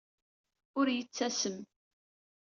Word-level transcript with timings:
Ur 0.79 0.87
yettasem. 0.91 1.57